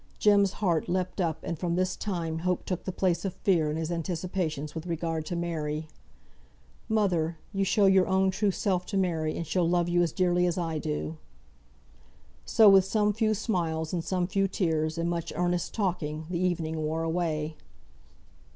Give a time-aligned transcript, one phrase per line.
[0.17, 3.77] Jem's heart leaped up, and from this time hope took the place of fear in
[3.77, 5.89] his anticipations with regard to Mary.
[6.89, 7.37] "Mother!
[7.53, 10.57] you show your own true self to Mary, and she'll love you as dearly as
[10.57, 11.17] I do."
[12.45, 16.81] So with some few smiles, and some few tears, and much earnest talking, the evening
[16.81, 17.55] wore away.